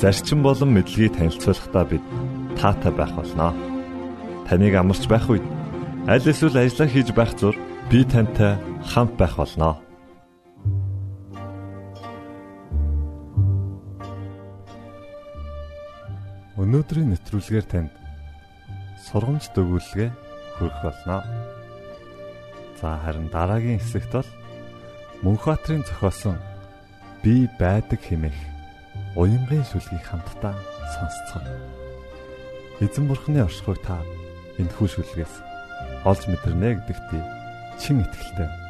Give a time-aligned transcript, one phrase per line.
[0.00, 2.04] зарчим болон мэдлэгийг танилцуулахдаа бид
[2.58, 3.52] таатай байх болноо.
[4.48, 5.44] Таныг амарч байх үед
[6.06, 7.56] аль эсвэл ажиллаа хийж байх зур
[7.90, 8.58] би тантай
[8.90, 9.80] хамт байх болноо.
[16.60, 17.92] Өнөөдрийн нэвтрүүлгээр танд
[19.06, 20.08] сургамж төгөөлгөө
[20.56, 21.18] хүргэх болно.
[22.80, 24.30] За харин дараагийн хэсэгт бол
[25.24, 26.36] Мөнхбаатарын зохиосон
[27.22, 28.53] би байдаг хэмээх
[29.14, 30.54] уянгын шүлгийг хамтдаа
[30.94, 31.46] сонсцгоо.
[32.82, 34.02] Эзэн бурхны оршихуйг та
[34.58, 35.34] энэхүү шүлгээс
[36.02, 37.10] олж мэдэрнэ гэдэгт
[37.78, 38.63] чин итгэлтэй.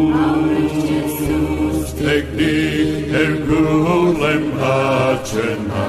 [3.88, 5.87] Królem naczelna.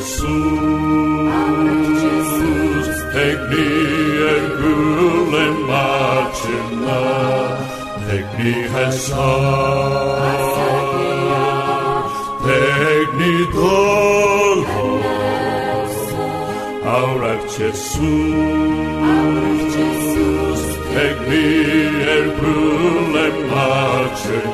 [0.00, 0.32] Jesús,
[3.12, 3.66] take me
[4.32, 7.00] en gulen machina,
[8.08, 9.14] take me Jesús,
[12.46, 15.00] take me dolor,
[16.82, 18.00] ahora Jesús,
[20.94, 21.44] take me
[22.16, 24.49] en gulen machina.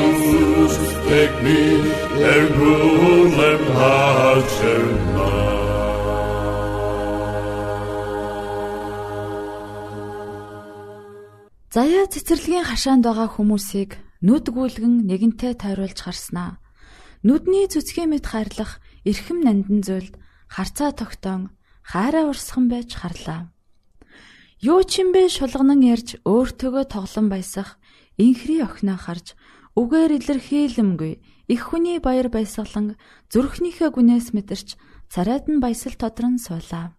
[0.00, 0.76] Jesus
[1.08, 1.64] tekni
[2.20, 5.39] her bulem matema
[11.70, 13.94] Заяа цэцэрлэгийн хашаанд байгаа хүмүүсийг
[14.26, 16.58] нүд гүйлгэн нэгэнтээ тойруулж харснаа.
[17.22, 20.18] Нүдний зүцгийн мэд хайрлах эрхэм нандин зүйлд
[20.50, 21.54] харцаа тогтоон
[21.86, 23.54] хайраа урсхан байж харлаа.
[24.58, 27.78] Юу ч юм бэ шулганан ярьж өөртөөгөө тоглон баясах
[28.18, 29.38] инхри охиноо харж
[29.78, 31.12] үгээр илэрхийлэмгүй
[31.54, 32.98] их хүний баяр баясгалан
[33.30, 34.74] зүрхнийхээ гүнээс мэдэрч
[35.06, 36.98] царайд нь баясал тодрон суулаа.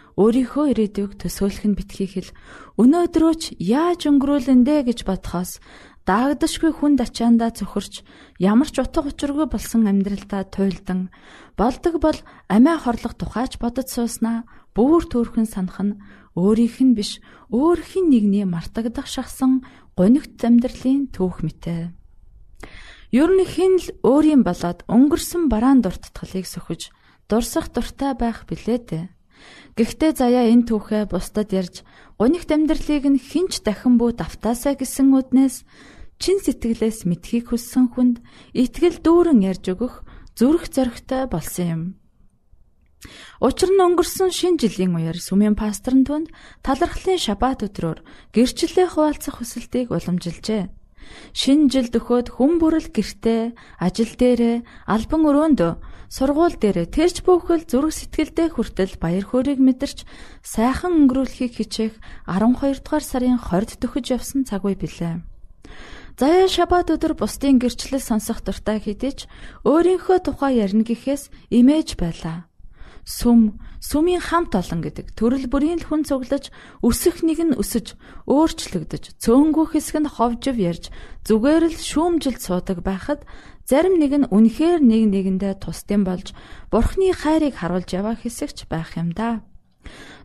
[0.19, 2.29] өөрийнхөө ирээдүйг төсөөлөх нь битгий хэл
[2.81, 5.63] өнөөдрөө ч яаж өнгөрүүлэндэ гэж бодхоос
[6.07, 8.01] даагдашгүй хүнд ачаандаа цөхөрч
[8.41, 11.13] ямар ч утга учиргүй болсон амьдралдаа туйлдан
[11.55, 12.17] болдог бол
[12.49, 15.99] амиа хорлох тухайч бодож сууснаа бүр төөрхөн санах нь
[16.33, 17.21] өөрийнх нь биш
[17.53, 19.61] өөр хин нэгний мартагдах шахсан
[19.93, 21.93] гонигт амьдралын түүх мэтэ.
[23.11, 26.89] Ер нь хин л өөрийн болоод өнгөрсөн бараан дуртатгалыг сөхөж
[27.27, 29.05] дурсах дуртай байх билээ дээ.
[29.77, 31.87] Гэхдээ заяа энэ түүхээ бусдад ярьж
[32.19, 35.63] гонигт амьдралыг нь хинч дахин бүү давтаасаа гэсэн үднээс
[36.21, 38.19] чин сэтгэлээс мэдхийг хүссэн хүнд
[38.51, 40.03] итгэл дүүрэн ярьж өгөх
[40.35, 41.83] зүрх зоригтой болсон юм.
[43.41, 46.29] Учир нь өнгөрсөн шин жилийн үеэр сүмийн пасторн түнд
[46.61, 50.69] талархлын шабат өдрөөр гэрчлэлээ хуваалцах хүсэлтийг уламжилжээ.
[51.33, 55.71] Шинэ жил дөхөөд хүн бүрэл гэртээ, ажил дээрээ, албан өрөөндөө,
[56.11, 60.03] сургууль дээрээ тэрч бүхэл зүрх сэтгэлдээ хүртэл баяр хөөргийг мэдэрч
[60.43, 61.93] сайхан өнгөрүүлэхийг хичээх
[62.27, 65.23] 12 дугаар сарын 20-д төхөж явсан цаг үе билээ.
[66.19, 69.31] Заяа шабат өдөр бусдын гэрчлэл сонсох дуртай хэдиж
[69.63, 72.51] өөрийнхөө тухай ярина гэхээс имэж байлаа
[73.05, 76.53] сүм, сүмийн хамт олон гэдэг төрөл бүрийн л хүн цуглаж,
[76.85, 77.97] өсөх нэг нь өсөж,
[78.29, 80.93] өөрчлөгдөж, цөөнгөө хэсэг нь ховжив ярьж,
[81.25, 83.25] зүгээр л шүүмжилд суудаг байхад
[83.65, 86.37] зарим нэг нь үнэхээр нэг нэгэндээ тусдим болж,
[86.69, 89.41] бурхны хайрыг харуулж яваа хэсэгч байх юм да.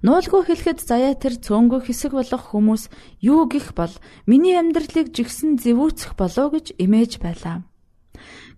[0.04, 2.92] Нуулгүй хэлэхэд заяа тэр цөөнгөө хэсэг болох хүмүүс
[3.24, 3.92] юу гих бол
[4.28, 7.64] миний амьдралыг жигсэн зэвүүцэх болоо гэж имэж байлаа.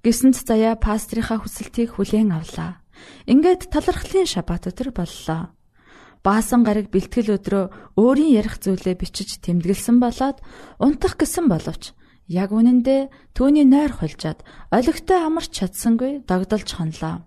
[0.02, 2.82] Гисэнт заяа пастрийнхаа хүсэлтийг хүлээн авлаа.
[3.26, 5.52] Ингээд талархлын шабат өдөр боллоо.
[6.26, 7.64] Баасан гараг бэлтгэл өдрөө
[7.94, 10.42] өөрийн ярих зүйлээ бичиж тэмдэглэсэн болоод
[10.82, 11.94] унтах гэсэн боловч
[12.28, 17.24] яг үнэндээ түүний нойр хулжаад олигтой амарч чадсангүй догдолж хонлоо.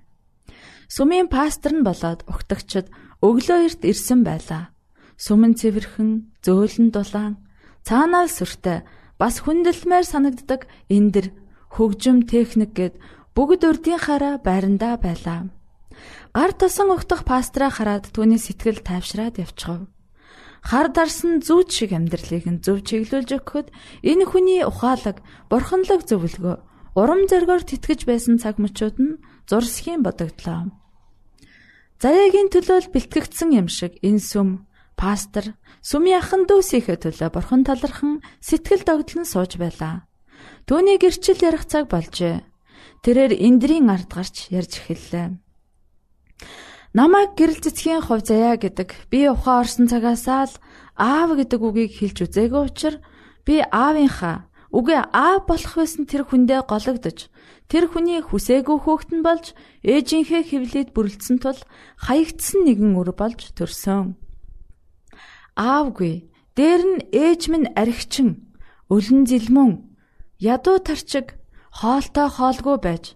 [0.92, 2.92] Сүмийн пастор нь болоод угтагчд
[3.24, 4.76] өглөө эрт ирсэн байлаа.
[5.16, 7.40] Сүмэн цэвэрхэн, зөөлөн дулаан,
[7.88, 8.84] цаанаа сүртэй
[9.16, 11.32] бас хүндэлмээр санагддаг эндэр
[11.72, 13.00] хөгжим техник гэд
[13.38, 15.48] бүгд урдийнхаараа байрандаа байлаа.
[16.36, 19.88] Гар тосон угтах пастраа хараад түүний сэтгэл тайвшраад явчихав.
[20.62, 23.68] Хар дарсан зүүд шиг амьдралыг нь зөв чиглүүлж өгөхөд
[24.06, 26.56] энэ хүний ухаалаг, бурханлаг зөвлөгөө,
[26.94, 30.70] урам зоригоор тэтгэж байсан цаг мөчүүд нь зурсхийн бодогдлоо.
[31.98, 38.86] Заяагийн төлөөл бэлтгэгдсэн юм шиг энэ сүм пастор сүмийн ахан дүүсийнхээ төлөө бурхан талархан сэтгэл
[38.86, 40.06] догдлон сууж байлаа.
[40.70, 42.46] Түүний гэрчил ярих цаг болжээ.
[43.02, 45.42] Тэрээр эндрийн ард гарч ярьж эхэллээ.
[46.92, 50.56] Намайг гэрэл цэцгийн хувь заяа гэдэг би ухаан орсон цагаасаа л
[51.00, 53.00] аав гэдэг үгийг хэлж үзээгүй учраас
[53.48, 57.32] би аавынхаа үгээ аав болох байсан тэр хүндээ гологдож
[57.72, 59.56] тэр хүний хүсээгүй хөөхт нь болж
[59.88, 61.60] ээжийнхээ хөвлөд бүрлдсэн тул
[61.96, 64.20] хаягдсан нэгэн өр болж төрсөн.
[65.56, 66.28] Аавгүй
[66.60, 68.52] дээр нь ээж минь архичин
[68.92, 69.88] өлөн зилмөн
[70.44, 71.40] ядуу тарчиг
[71.72, 73.16] хоолтой хоолгүй байж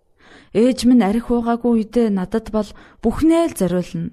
[0.51, 2.67] Ээж минь арх уугаагүй үедээ надад бол
[2.99, 4.11] бүхнээ л зориулна.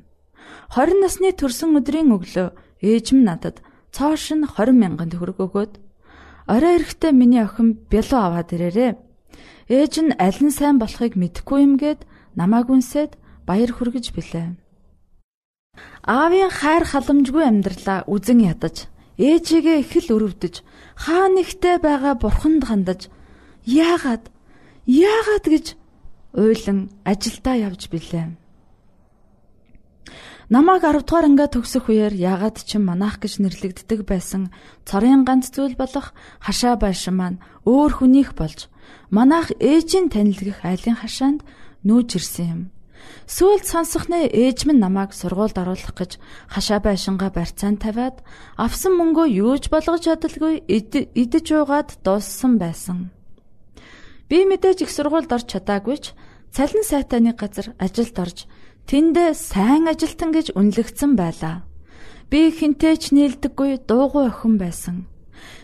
[0.71, 3.59] 20 насны төрсөн өдрийн өглөө ээж минь надад
[3.91, 5.73] цоошин 20 мянган төгрөг өгөөд
[6.47, 8.93] орой эрэхтээ миний охин бялуу аваад ирээрээ.
[9.67, 12.07] Ээж нь аль нь сайн болохыг мэдэхгүй юмгээд
[12.39, 14.55] намааг үнсээд баяр хүргэж билээ.
[16.07, 20.65] Аавын хайр халамжгүй амьдралаа үзен ядаж, ээжигээ их л өрөвдөж,
[21.05, 23.01] хаа нэгтэй байгаа бурханд хандаж,
[23.67, 24.31] яагаад
[24.89, 25.67] яагаад гэж
[26.39, 28.39] уйлан ажилдаа явж билээ.
[30.49, 34.49] Намааг 10 дугаар ангиа төгсөх үеэр ягаад ч манах гэж нэрлэгддэг байсан
[34.89, 38.73] цорын ганц зүйл болох хашаа байшин маань өөр хүнийх болж
[39.13, 41.45] манах ээжийн танилгах айлын хашаанд
[41.85, 42.63] нүүж ирсэн юм.
[43.29, 46.17] Сүүлд сонсохны ээж минь намайг сургуульд оруулах гэж
[46.49, 48.25] хашаа байшингаа барьцаанд тавиад
[48.57, 53.13] авсан мөнгөө юуж болгож чадалгүй идэж уугаад дууссан байсан.
[54.29, 56.07] Би мэдээж их сургуульд орч чадаагүй ч
[56.55, 58.39] цалин сайтаны газар ажилд орж
[58.89, 61.69] тэнд сайн ажилтан гэж үнэлэгдсэн байлаа.
[62.31, 64.97] Би хинтэй ч нийлдэггүй дуугүй охин байсан.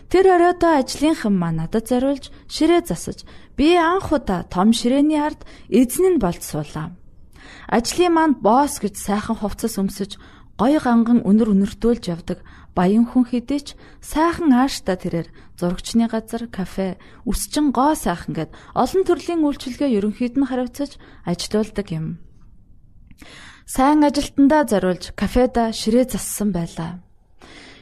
[0.09, 3.25] Тэр оройдоо ажлынхан маа надад зориулж ширээ засаж
[3.57, 6.93] би анх удаа том ширээний ард эзэн нь болж суулаа.
[7.67, 10.21] Ажлын манд босс гэж сайхан хувцас өмсөж
[10.55, 12.39] гой ганган өнөр өнөртүүлж явдаг
[12.75, 13.67] баян хүн хэдий ч
[13.99, 15.27] сайхан аашта тэрээр
[15.59, 16.95] зурагчны газар, кафе,
[17.27, 22.19] үсчин гоо сайхан гэд олон төрлийн үйлчилгээ ерөнхийд нь хариуцаж ажилуулдаг юм.
[23.67, 27.03] Сайн ажилтандаа зориулж кафеда ширээ зассан байлаа.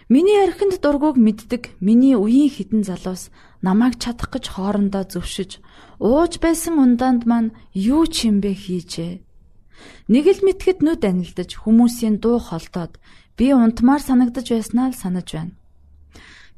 [0.09, 3.33] Миний архинд дургуг мэддэг миний үеийн хідэн залуус
[3.65, 5.57] намайг чадах гэж хоорондоо зөвшөж
[5.97, 9.32] ууж байсан ундаанд маань юу ч юм бэ хийжээ.
[10.07, 12.99] Нэг л мэтгэд нүд анилдаж хүмүүсийн дуу холдоод
[13.37, 15.55] би унтмаар санагдаж байснаа л санаж байна.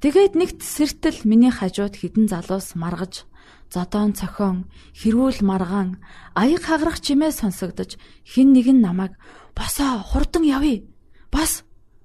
[0.02, 3.26] Тэгээд нэгт сэртэл миний хажууд хідэн залуус маргаж
[3.74, 5.98] зодоон цохон хэрүүл маргаан
[6.36, 9.18] аяг хагарах чимээ сонсогдож хин нэг нь намайг
[9.58, 10.84] босоо хурдан явъя
[11.32, 11.64] бас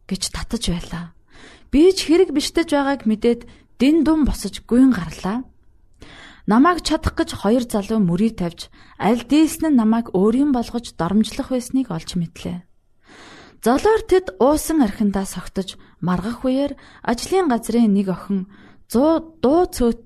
[0.09, 1.05] гэж татаж байлаа.
[1.71, 3.41] Би ч хэрэг биштэж байгааг мэдээд
[3.79, 5.45] дин дум босож гүйн гарлаа.
[6.51, 11.95] Намайг чадах гэж хоёр залуу мөрий тавьж аль дээсэн нь намайг өөрийн болгож доромжлох байсныг
[11.95, 12.67] олж мэдлээ.
[13.63, 16.75] Золоор тэд уусан архиндаа согтож маргах үеэр
[17.07, 18.51] ажлын газрын нэг охин
[18.91, 20.01] 100 дуу цөөт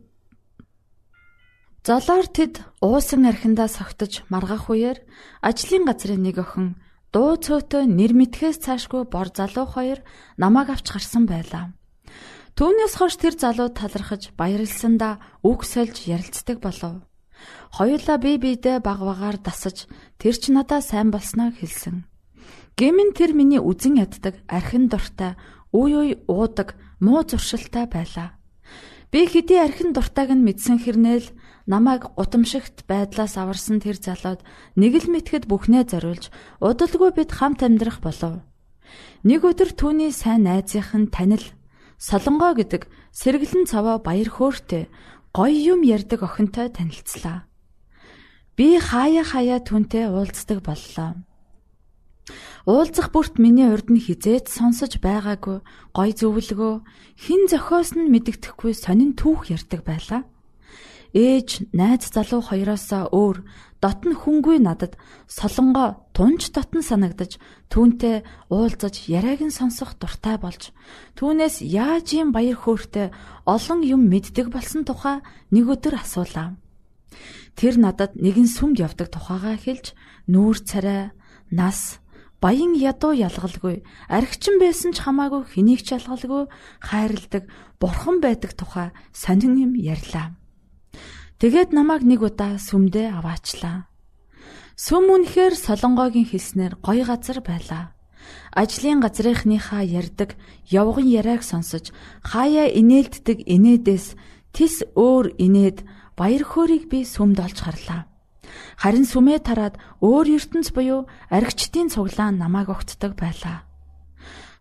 [1.85, 5.01] Золоор тэд уусан архиндаа согтож маргах үеэр
[5.41, 6.77] ажлын газрын нэг охин
[7.09, 10.05] дуу цөөтөө нэр мэдхээс цаашгүй бор залуу хоёр
[10.37, 11.73] намайг авч гарсан байлаа.
[12.55, 17.03] Түүнээс хойш тэр залуу талархаж баярлсандаа үг сольж ярилцдаг болов.
[17.75, 19.91] Хоёулаа бие биедээ баг багаар дасаж
[20.23, 22.07] тэр ч надаа сайн болсноо хэлсэн.
[22.79, 25.35] Гэмэн тэр миний үзен яддаг, архин дуртай,
[25.75, 28.39] үе үе уудаг, муу зуршилтай байлаа.
[29.11, 31.35] Би хэдий архин дуртайг нь мэдсэн хэрнээл
[31.67, 34.47] намайг гутамшигт байдлаас аварсан тэр залууд
[34.79, 36.31] нэг л мэтгэд бүхнээ зориулж
[36.63, 38.47] удалгүй бид хамт амьдрах болов.
[39.27, 41.43] Нэг өдөр түүний сайн найзынх нь танил
[41.99, 44.91] Солонгоо гэдэг сэргэлэн цаваа баяр хөөртэй
[45.35, 47.47] гоё юм ярддаг охинтой танилцлаа.
[48.55, 51.19] Би хаяа хаяа түнтэй уулздаг боллоо.
[52.65, 55.61] Уулзах бүрт миний урд нь хизээд сонсож байгаагүй
[55.93, 56.75] гой зөвлөгөө
[57.21, 60.25] хин зохиос нь мэддэхгүй сонин түүх ярьдаг байлаа.
[61.13, 63.45] Ээж найз залуу хоёроосоо өөр
[63.85, 64.97] дотн хүнгүй надад
[65.29, 67.37] солонгоо тунч дотн санагдаж
[67.69, 70.73] түүнтэй уулзаж яриаг нь сонсох дуртай болж
[71.21, 73.13] түүнээс яаж юм баяр хөөртэй
[73.45, 75.21] олон юм мэддэг болсон тухай
[75.53, 76.57] нэг өдөр асуулаа.
[77.61, 79.93] Тэр надад нэгэн сүмд явдаг тухайгаа хэлж
[80.33, 81.13] нүүр царай,
[81.53, 82.01] нас
[82.41, 86.49] баян ядуу ялгалгүй архичин байсан ч хамаагүй хэнийг ч ялгалгүй
[86.81, 87.45] хайрладаг
[87.77, 90.33] бурхан байдаг тухай сонин юм ярьлаа.
[91.45, 93.85] Тэгээд намайг нэг удаа сүмдээ аваачлаа.
[94.81, 97.93] Сүм үнэхээр солонгогийн хэлснээр гоё газар байлаа.
[98.57, 100.41] Ажлын газрынхныхаа ярддаг
[100.73, 101.93] явган яриаг сонсож
[102.25, 104.17] хаяа инээлддэг инээдээс
[104.57, 105.85] тис өөр инээд
[106.17, 108.09] баяр хөөргийг би сүмд олж харлаа.
[108.81, 113.69] Харин сүмээ тараад өөр ертөнц буюу аригчдын цуглаан намайг огтдаг байлаа.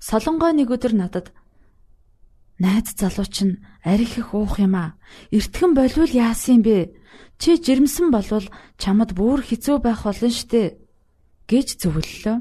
[0.03, 1.31] Солонгой нэг өдөр надад
[2.59, 4.95] найз залуу чинь арих их уух юм аа.
[5.31, 6.93] Эртхэн болвол яасан бэ?
[7.41, 8.45] Чи жирэмсэн болвол
[8.77, 10.77] чамд бүр хэцүү байх болно штэ
[11.49, 12.37] гэж зөвлөлөө.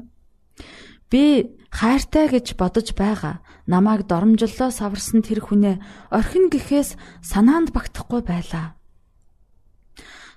[1.09, 1.23] Би
[1.69, 3.41] хайртай гэж бодож байгаа.
[3.65, 8.75] Намайг доромжллоо саварсан тэр хүнээ орхин гэхээс санаанд багтахгүй байлаа.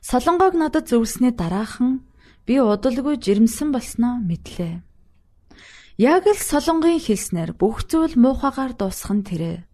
[0.01, 2.07] Солонгойг надад зөвлснээ дараахан
[2.47, 4.86] би удалгүй жирэмсэн болсноо мэдлээ.
[5.97, 9.65] Яг л солонгын хэлснээр бүх зүйл муухагаар дуусах нь тэрэ.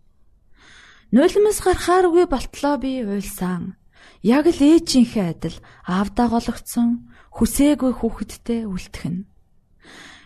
[1.10, 3.74] Нулимс гарахаар үгүй болтлоо би уйлсан.
[4.22, 9.26] Яг л ээжийнхээ адил аавдаа гологцсон хүсээгүй хүүхэдтэй үлтгэн.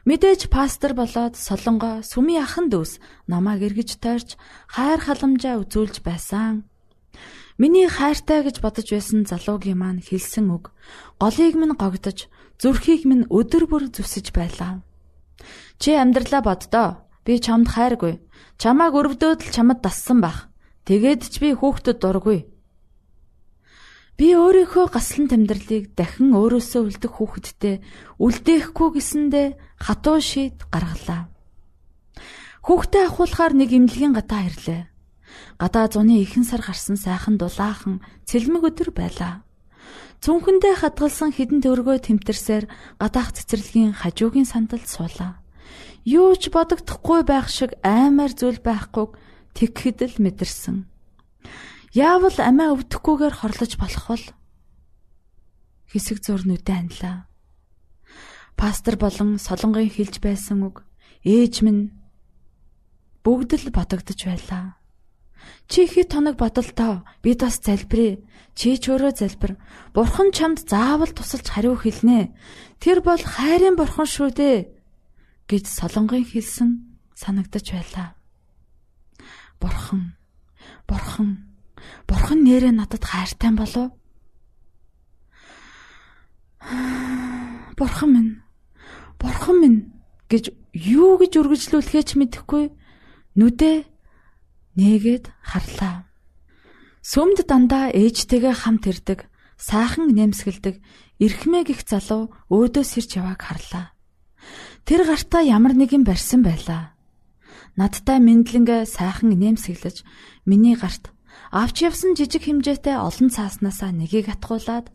[0.04, 4.36] Мэдээж пастор болоод солонгоо сүмийн ахан дүүс намайг эргэж тойрч
[4.68, 6.68] хайр халамжаа үзүүлж байсан.
[7.56, 10.76] Миний хайртай гэж бодож байсан залуугийн маань хэлсэн үг
[11.16, 12.28] голыг минь гогдож
[12.60, 14.84] зүрхийг минь өдөр бүр зүсэж байлаа.
[15.80, 16.88] Чи амьдралаа боддоо.
[17.24, 18.22] Би чамд хайргүй.
[18.56, 20.48] Чамааг өрөвдөөд л чамд дассан бах.
[20.86, 22.46] Тэгээд ч би хүүхдэд дургүй.
[24.16, 27.84] Би өөрийнхөө гаслан тэмдэрлийг дахин өөрөөсөө үлдэх хүүхэдтэй
[28.16, 31.28] үлдээхгүй гэсэндээ хатуу шийд гаргалаа.
[32.64, 34.82] Хүүхдээ ахуулахаар нэг имлэгийн гадаа ирлээ.
[35.60, 39.44] Гадаа зуны ихэнх сар гарсан сайхан дулаахан цэлмэг өдөр байлаа.
[40.24, 42.64] Цүнхэндээ хадгалсан хідэн төгрөгөө тэмтэрсээр
[42.96, 45.44] гадаах цэцэрлэгийн хажуугийн сандалд суулаа.
[46.06, 49.18] Юу ч бодогдохгүй байх шиг аймаар зүйл байхгүйг
[49.58, 50.86] тэгхэд л мэдэрсэн.
[51.98, 54.24] Яавал амиа өвдөхгүйгээр хорлож болох бол
[55.90, 57.16] хэсэг зурнуудаа анлаа.
[58.54, 60.86] Пастор болон солонгын хэлж байсан үг
[61.26, 61.90] ээж минь
[63.26, 64.78] бүгд л бодогдож байлаа.
[65.66, 68.22] Чи ихэд тоног бодолтоо бид бас залбирая.
[68.54, 69.58] Чи ч өөрөө залбир.
[69.90, 72.30] Бурхан чамд заавал тусалж хариу хэлнэ.
[72.78, 74.75] Тэр бол хайрын бурхан шүү дээ
[75.50, 76.70] гэж солонгын хэлсэн
[77.14, 78.08] санагдаж байлаа.
[79.60, 80.16] Бурхан.
[80.88, 81.30] Бурхан.
[82.06, 83.92] Бурхан нэрээ надад хайртай болов?
[87.78, 88.42] Бурхан минь.
[89.18, 89.80] Бурхан минь
[90.28, 92.64] гэж юу гэж үргэлжлүүлэхээ ч мэдэхгүй
[93.38, 93.86] нүдээ
[94.76, 96.04] нээгээд харлаа.
[97.06, 100.82] Сүмд дандаа ээжтэйгээ хамт ирдэг, сайхан нэмсгэлдэг,
[101.22, 103.95] эрхмээ гих залуу өөдөөс ирж явааг харлаа.
[104.86, 106.94] Тэр гартаа ямар нэгэн барьсан байлаа.
[107.74, 110.06] Надтай мэдлэнгээ сайхан нэмсгэлж
[110.46, 111.10] миний гарт
[111.52, 114.88] авч явсан жижиг хэмжээтэй олон цааснасаа нэгийг атгуулад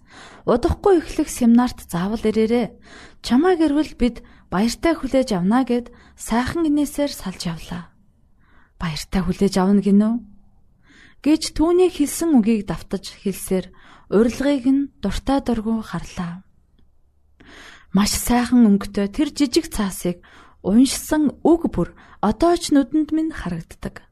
[0.48, 2.74] удахгүй эхлэх семинарт заавал ирээрээ.
[3.22, 7.92] Чамайг ирвэл бид баяртай хүлээж авна гэд сайхан инээсээр салж явлаа
[8.82, 10.14] баяртай хүлээж авна гинөө
[11.22, 13.70] гэж түүний хэлсэн үгийг давтаж хэлсээр
[14.10, 16.42] урилгыг нь дуртай дургу харлаа.
[17.92, 20.24] Маш сайхан өнгөтэй тэр жижиг цаасыг
[20.64, 21.92] уншсан үг бүр
[22.24, 24.08] одоо ч нүдэнд минь харагддаг.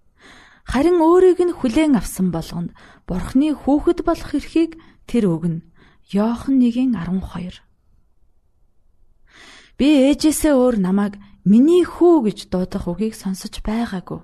[0.68, 2.76] Харин өөрийг нь хүлээн авсан болгонд
[3.08, 4.76] Бурхны хүүхэд болох эрхийг
[5.08, 5.64] тэр өгнө.
[6.12, 7.64] Йохан 1:12
[9.80, 11.16] Би ээжээсээ өөр намайг
[11.48, 14.20] миний хүү гэж дуудах үгийг сонсож байгаагүй.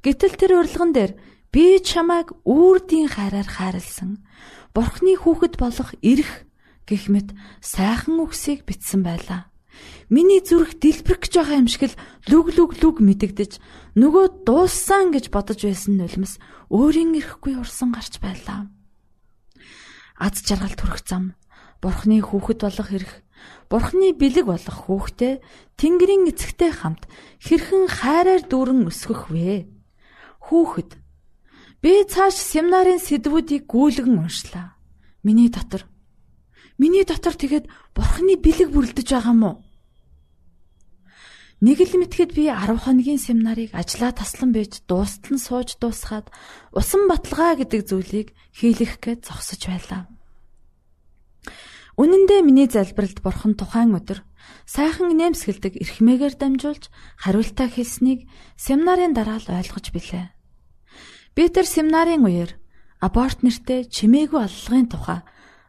[0.00, 1.12] Гэтэл тэр урилган дээр
[1.52, 4.24] би чамайг үрдийн хайраар хайрлсан.
[4.72, 6.48] Бурхны хүүхэд болох эрх
[6.86, 9.50] гэх мэт сайхан үгсийг бичсэн байлаа.
[10.08, 11.98] Миний зүрх дэлбэрэх гэж байгаа юм шиг л
[12.30, 13.58] лүг лүг лүг мэдэгдэж
[13.98, 16.38] нөгөө дууссан гэж бодож байсан нулимс
[16.70, 18.70] өөрийн эрэхгүй урсан гарч байлаа.
[20.16, 21.34] Аз жаргал төрөх зам
[21.82, 23.12] Бурхны хүүхэд болох эрх
[23.68, 25.42] Бурхны бэлэг болох хүүхдээ
[25.76, 27.04] Тэнгэрийн эцэгтэй хамт
[27.42, 29.68] хэрхэн хайраар дүүрэн өсгөх вэ?
[30.46, 30.96] Хүүхэд
[31.82, 34.78] би цааш семинарын сэдвүүдийг гүйлгэн уншлаа.
[35.20, 35.84] Миний дотор
[36.76, 39.52] Миний дотор тэгээд бурхны бэлэг бүрлдэж байгаа мó.
[41.64, 46.28] Нэг л мэтгэд би 10 хоногийн семинарыг ажлаа таслан байж дуустал нь сууж дуусгаад
[46.76, 50.04] усан баталгаа гэдэг зүйлийг хийлгэх гээд зогсож байлаа.
[51.96, 54.20] Үнэн дээр миний залбиралд бурхан тухайн өдөр
[54.68, 56.92] сайхан нэмсгэлдэг эрхмээгээр дамжуулж
[57.24, 58.28] хариултаа хэлснийг
[58.60, 60.28] семинарын дараа л ойлгож билээ.
[61.32, 62.52] Би тэр семинарын үеэр
[63.00, 65.24] аборт нэртэй чимээгүй аллагын тухай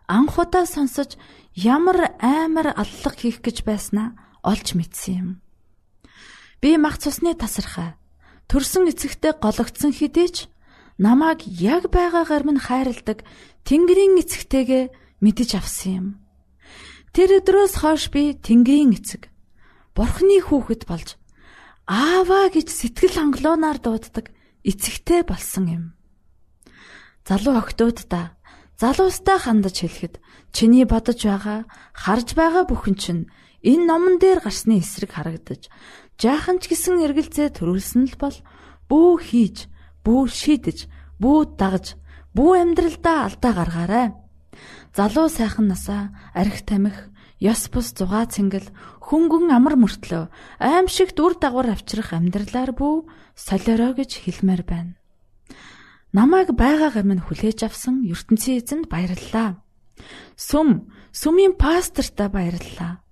[0.07, 1.19] анх удаа сонсож
[1.53, 5.29] ямар аймар аллах хийх гэж байснаа олж мэдсэн юм.
[6.63, 7.99] Би мах цусны тасархай
[8.47, 10.37] төрсөн эцэгтэй гологдсон хэдий ч
[10.97, 13.27] намайг яг байгаагаар минь хайрладаг
[13.67, 14.83] Тэнгэрийн эцэгтэйгээ
[15.19, 16.07] мэдэж авсан юм.
[17.11, 19.27] Тэр өдрөөс хойш би Тэнгэрийн эцэг
[19.91, 21.19] Бурхны хүүхэд болж
[21.83, 24.31] ааваа гэж сэтгэл хангалуунаар дууддаг
[24.63, 25.83] эцэгтэй болсон юм.
[27.27, 28.36] Залуу охтуудаа
[28.77, 30.21] залуустай хандаж хэлэхэд
[30.53, 31.65] чиний бодож байгаа
[31.97, 33.23] харж байгаа бүхэн чинь
[33.65, 35.69] энэ номон дээр гарсны эсрэг харагдаж
[36.21, 38.37] жаахан ч гэсэн эргэлзээ төрүүлсэн л бол
[38.89, 39.57] бүү хийж
[40.05, 40.87] бүү шийдэж
[41.17, 41.97] бүү дагж
[42.37, 44.07] бүү амьдралдаа алдаа гаргаарай.
[44.93, 47.09] Залуу сайхан насаа арх тамхи
[47.41, 48.69] ёс бус зугаа цэнгэл
[49.01, 50.29] хөнгөн амар мөртлөө
[50.61, 54.97] аимшиг дүр дагавар авчрах амьдралаар бүү солиороо гэж хэлмээр байна.
[56.17, 59.61] Намайг байгаагаар минь хүлээж авсан ертөнцийн эзэнд баярлалаа.
[60.33, 63.05] Сүм, сүмийн пасторта баярлалаа.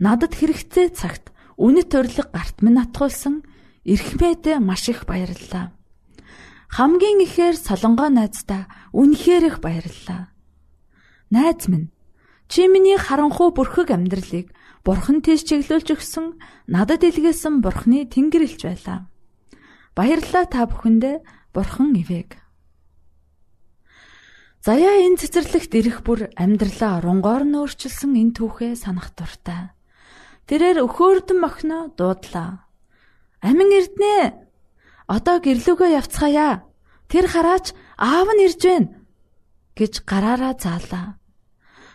[0.00, 3.44] Надад хэрэгтэй цагт үнэт урилга гарт минь атгуулсан
[3.84, 5.76] эрхмээдээ маш их баярлалаа.
[6.72, 10.32] Хамгийн ихээр солонгоо найздаа үнэхээр их баярлалаа.
[11.28, 11.92] Найз минь
[12.48, 16.38] Чи миний харанхуй бүрхэг амьдралыг бурхан тийш чиглүүлж өгсөн
[16.72, 19.10] надад илгээсэн бурханы тэнгэрлж байлаа.
[19.98, 21.20] Баярлалаа та бүхэндээ
[21.52, 22.45] бурхан ивэг.
[24.66, 29.70] Заяа энэ цэцэрлэгт ирэх бүр амьдралаа рунгоор нь өөрчилсөн энэ түүхээ санах дуртай.
[30.50, 32.66] Тэрээр өхөөрдөн мохно дуудлаа.
[33.46, 34.34] Амин эрднэ.
[35.06, 36.66] Одоо гэрлүүгөө явцгаая.
[37.06, 38.90] Тэр хараач аав нь ирж байна
[39.78, 41.22] гэж гараараа заалаа.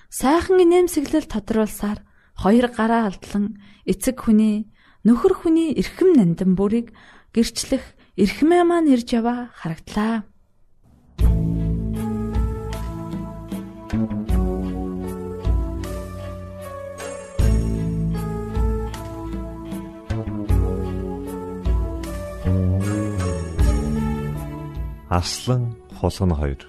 [0.07, 1.99] Сайхан инээмсэглэл тодруулсаар
[2.39, 4.71] хоёр гараа алдлан эцэг хүний
[5.03, 6.95] нөхөр хүний эрхэм нандин бүрийг
[7.35, 7.83] гэрчлэх
[8.15, 10.30] эрхмээ маань ирж яваа харагдлаа.
[13.91, 14.03] Аслан
[25.99, 26.61] хулгана хоёр.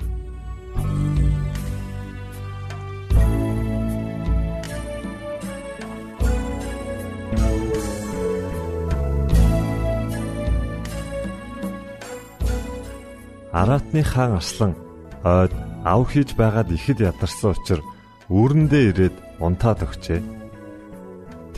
[13.52, 14.74] Аратны хаан Аслан
[15.22, 15.52] ойд
[15.84, 17.86] ав хийж байгаад ихэд ядарсан учраас
[18.30, 20.20] үүрэндээ ирээд унтаад өгчээ.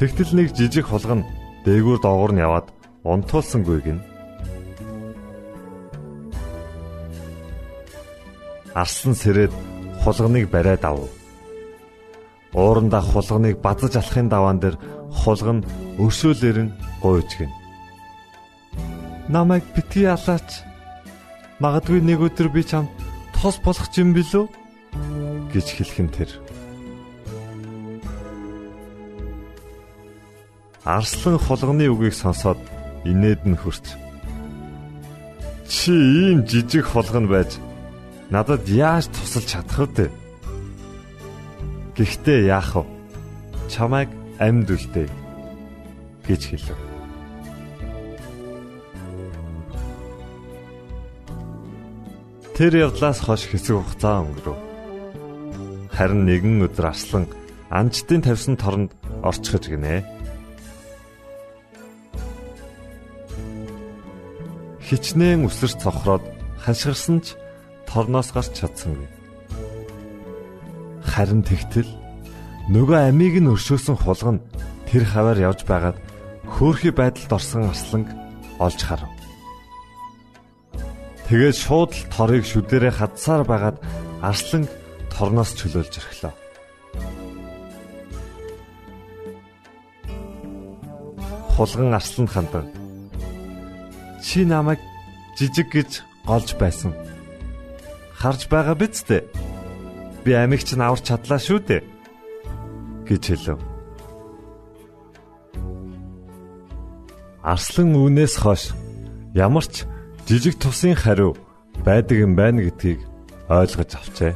[0.01, 1.29] Тэгтэл нэг жижиг хулгана
[1.69, 2.67] дээгүүр доогуур нь яваад
[3.05, 4.01] унтуулсангүй гин.
[8.75, 9.53] Арслан сэрээд
[10.03, 10.99] хулганыг бариад ав.
[12.57, 14.77] Уурандаа хулганыг базаж алахын даваан дээр
[15.13, 15.63] хулган
[16.01, 16.73] өршөөлөрн
[17.05, 17.53] гуйж гин.
[19.29, 20.65] Намайг битгий алаач.
[21.63, 22.91] Магадгүй нэг өдөр би чам
[23.45, 24.49] тос болох юм билүү
[25.53, 26.31] гэж хэлхэн тэр.
[30.81, 32.57] Арслан хулганы үгийг сонсоод
[33.05, 34.01] инээд нь хөрч.
[35.69, 37.61] Чи ийм жижиг хулган байж
[38.33, 40.09] надад яаж тусалж чадах вэ?
[42.01, 42.89] Гэхдээ яах вэ?
[43.69, 44.09] Чамайг
[44.41, 45.09] амьд үлдээ
[46.25, 46.94] гэж хэлв.
[52.55, 54.59] Тэр явдлаас хойш хэсэг хугацаа өнгөрөв.
[55.91, 57.27] Харин нэгэн өдөр арслан
[57.67, 58.95] анчтын тавьсан торонд
[59.27, 60.07] орчихж гинэ.
[64.87, 66.23] Хичнээн өсөрч цохроод
[66.63, 67.35] хашгирсан ч
[67.91, 69.11] торноос гарч чадсангүй.
[71.03, 71.91] Харин тэгтэл
[72.71, 74.47] нөгөө амийг нь өршөөсөн хулгана
[74.87, 75.99] тэр хаваар явж байгаад
[76.55, 78.09] хөөхий байдалд орсон арсланг
[78.63, 79.14] олж харав.
[81.35, 83.83] Тэгээд шууд л торыг шүдэрээ хадсаар байгаад
[84.23, 84.71] арслан
[85.11, 86.31] торноос чөлөөлж өрхлөө.
[91.59, 92.71] Хулган арсланд хандан
[94.23, 94.79] чи намайг
[95.35, 96.95] жижиг гэж голж байсан.
[98.15, 99.27] Харж байгаа биз дээ.
[100.23, 101.83] Би амиг чинь аварч чадлаа шүү дээ
[103.11, 103.59] гэж хэлв.
[107.43, 108.71] Арслан үүнээс хойш
[109.35, 109.83] ямар ч
[110.29, 111.37] жижиг тусын хариу
[111.85, 113.01] байдаг юм байна гэдгийг
[113.49, 114.33] ойлгож авчээ.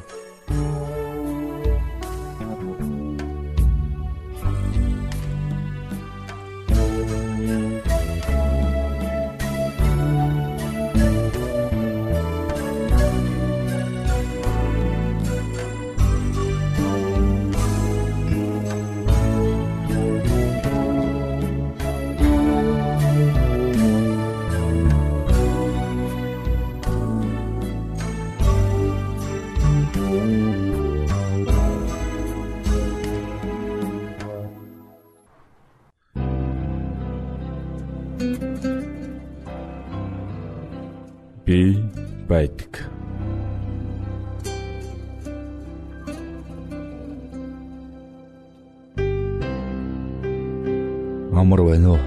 [51.38, 52.02] Амар байна уу?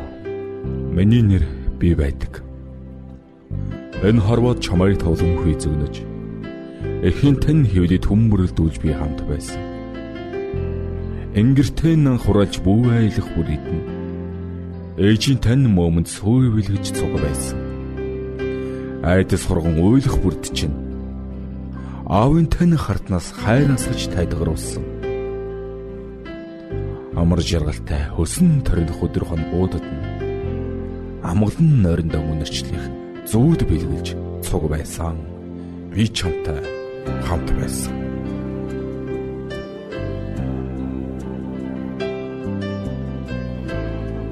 [0.95, 1.43] Миний нэр
[1.79, 2.43] би байдаг.
[4.03, 5.95] Энэ хорвоод чамайг тоглон хүй зөгнөж.
[7.07, 9.61] Эхийн тань хөвдөд хүмүүрэлдүүлж би хамт байсан.
[11.39, 13.81] Ингэртэн хураалж бүү айлах бүр идэн.
[14.99, 17.71] Ээжийн тань момонд сүйвэлгэж цуг байсан
[19.03, 20.77] айдас хурган уйлах бүрд чинь
[22.05, 24.85] аавын тань хартнаас хайрансаж тайдгаруулсан
[27.21, 30.01] амар жаргалтай хөсөн торих өдөр хон уудад нь.
[31.21, 32.81] Амгалан нойрондоо үнэрчлэх
[33.29, 34.07] зүүд бэлгэлж
[34.41, 35.21] цуг байсан.
[35.93, 36.65] Би чамтай
[37.21, 37.93] хамт байсан.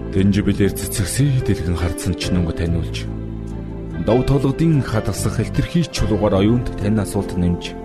[0.09, 3.05] Дэнжибэлэр цэцэгсээ дэлгэн хардсан ч нүнг таниулж
[4.01, 7.77] дов толгодын хадгалсах хэлтэрхий чулуугаар оюунд тань асуулт нэмж.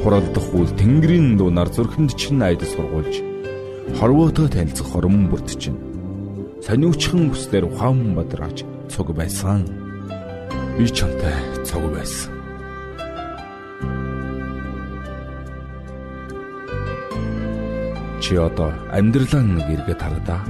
[0.00, 3.35] Хуралдах үл тэнгэрийн дунаар зүрхэнд чин айдас сургуулж
[3.94, 5.76] хорвоотой танилцах хорон бүрт чин
[6.66, 9.62] сониучхан бүслэр ухаан бадраач цуг байсан
[10.76, 12.32] би чамтай цуг байсан
[18.22, 20.42] чи одоо амьдралаа нэг эргээд харадаа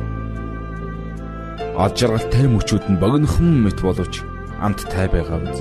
[1.76, 4.24] ад жаргалтай мөчүүд нь богинохон мэт боловч
[4.64, 5.60] амт тай байгаа биз.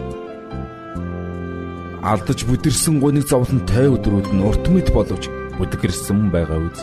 [2.00, 5.28] Алдаж бүдэрсэн гуниг зовлон тай өдрүүд нь урт мэд боловч
[5.60, 6.80] бүдгэрсэн байгаа үз.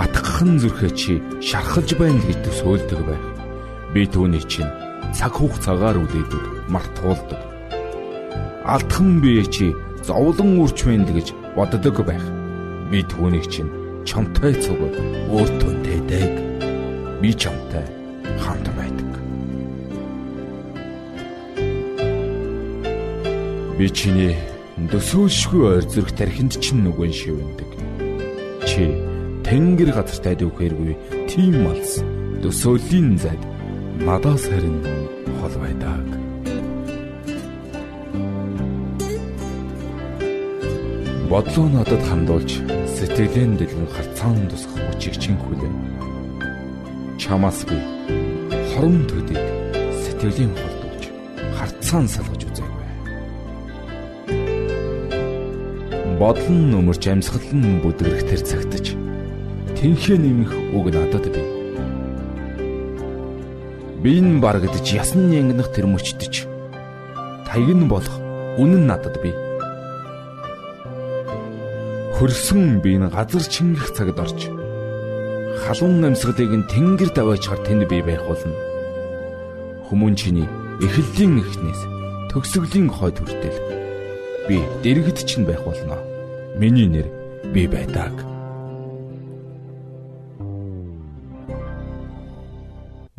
[0.00, 3.24] Атгахан зүрхээ чи шархалж байна гэж төсөөлдөг байх.
[3.92, 4.72] Би түүний чинь
[5.12, 7.40] цаг хугацаагаар үлээдэг, мартуулдаг.
[8.64, 12.24] Алдхан бие чи зовлон үрч байна гэж боддог байх.
[12.88, 13.68] Би түүнийг чинь
[14.08, 14.80] чамтай цуг
[15.28, 16.32] өөртөө тэдэг.
[17.20, 17.84] Би чамтай
[18.40, 19.10] хамт байдаг.
[23.76, 24.32] Би чиний
[24.88, 27.70] дөсөөлшгүй ойр зүрх тархинд чинь нүгэн шивэндэг.
[28.64, 29.09] Чи
[29.50, 30.94] тэнгэр газар тайдаг хэргүй
[31.26, 31.98] тийм малс
[32.38, 33.42] дөсөөлийн зайд
[34.06, 34.78] надаас харин
[35.42, 36.06] хол байдаг.
[41.30, 42.62] Бодлоо надад хандуулж
[42.94, 45.76] сэтгэлийн дэлгэн харцаан тусах хүчийг чинь хүлээн.
[47.18, 47.74] Чамаас би
[48.70, 49.42] хорон төдийг
[50.02, 51.04] сэтгэлийн холдуулж
[51.58, 52.86] харцаан салгаж үзээгүй.
[56.22, 58.79] Бодлон нөмөрч амьсгал нь бүдгэрх тэр цагтаж
[59.80, 61.48] тэнхээ нэмэх үг надад бий.
[64.04, 66.44] Бин барагдж ясн янгнах тэр мөчтөж
[67.48, 68.16] таяг нь болох
[68.60, 69.32] үнэн надад бий
[72.20, 74.52] хөрсөн би энэ газар чингэх цагт орж
[75.64, 78.52] халуун амьсгалыг нь тэнгэр даваач хар тэнд би байх болно.
[79.88, 80.48] Хүмүүн чиний
[80.84, 81.80] эхлэлийн эхнээс
[82.28, 83.58] төгсгөлийн хойд хүртэл
[84.44, 85.96] би дэрэгд чинь байх болно.
[86.60, 87.08] Миний нэр
[87.56, 88.29] би байдаг.